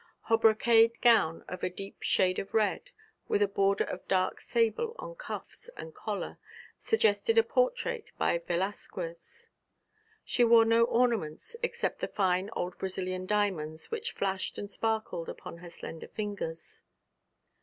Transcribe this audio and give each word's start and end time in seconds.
Her 0.29 0.37
brocade 0.39 0.99
gown 0.99 1.45
of 1.47 1.61
a 1.63 1.69
deep 1.69 2.01
shade 2.01 2.39
of 2.39 2.55
red, 2.55 2.89
with 3.27 3.43
a 3.43 3.47
border 3.47 3.83
of 3.83 4.07
dark 4.07 4.41
sable 4.41 4.95
on 4.97 5.13
cuffs 5.13 5.69
and 5.77 5.93
collar, 5.93 6.39
suggested 6.79 7.37
a 7.37 7.43
portrait 7.43 8.11
by 8.17 8.39
Velasquez. 8.39 9.49
She 10.25 10.43
wore 10.43 10.65
no 10.65 10.85
ornaments 10.85 11.55
except 11.61 11.99
the 11.99 12.07
fine 12.07 12.49
old 12.53 12.79
Brazilian 12.79 13.27
diamonds 13.27 13.91
which 13.91 14.13
flashed 14.13 14.57
and 14.57 14.67
sparkled 14.71 15.29
upon 15.29 15.57
her 15.59 15.69
slender 15.69 16.07
fingers. 16.07 16.81